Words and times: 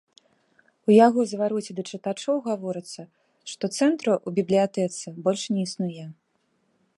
У 0.91 0.93
яго 1.07 1.25
звароце 1.31 1.71
да 1.79 1.83
чытачоў 1.89 2.37
гаворыцца, 2.47 3.01
што 3.53 3.71
цэнтра 3.77 4.11
ў 4.27 4.39
бібліятэцы 4.41 5.15
больш 5.29 5.45
не 5.53 5.61
існуе. 5.69 6.05